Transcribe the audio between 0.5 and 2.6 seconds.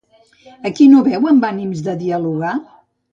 A qui no veu amb ànims de dialogar?